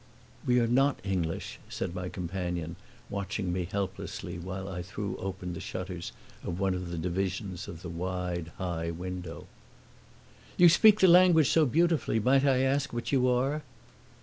[0.47, 2.75] "We are not English," said my companion,
[3.11, 6.11] watching me helplessly while I threw open the shutters
[6.43, 9.45] of one of the divisions of the wide high window.
[10.57, 13.61] "You speak the language so beautifully: might I ask what you are?"